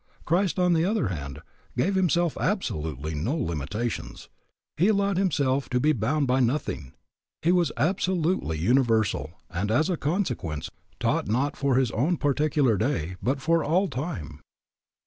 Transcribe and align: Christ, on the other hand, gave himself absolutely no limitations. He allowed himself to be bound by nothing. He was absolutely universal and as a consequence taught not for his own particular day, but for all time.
Christ, 0.25 0.57
on 0.57 0.73
the 0.73 0.83
other 0.83 1.09
hand, 1.09 1.43
gave 1.77 1.93
himself 1.93 2.35
absolutely 2.41 3.13
no 3.13 3.35
limitations. 3.35 4.29
He 4.75 4.87
allowed 4.87 5.17
himself 5.19 5.69
to 5.69 5.79
be 5.79 5.93
bound 5.93 6.25
by 6.25 6.39
nothing. 6.39 6.93
He 7.43 7.51
was 7.51 7.71
absolutely 7.77 8.57
universal 8.57 9.33
and 9.47 9.69
as 9.69 9.91
a 9.91 9.97
consequence 9.97 10.71
taught 10.99 11.27
not 11.27 11.55
for 11.55 11.75
his 11.75 11.91
own 11.91 12.17
particular 12.17 12.77
day, 12.77 13.15
but 13.21 13.39
for 13.43 13.63
all 13.63 13.87
time. 13.87 14.39